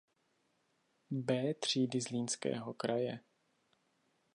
B 1.11 1.53
třídy 1.53 2.01
Zlínského 2.01 2.73
kraje. 2.73 3.19